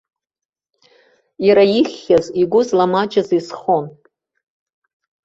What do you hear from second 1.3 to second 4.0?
Иара ихьхьаз, игәы зламаҷыз изхон.